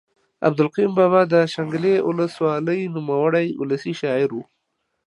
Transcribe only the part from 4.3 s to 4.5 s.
ؤ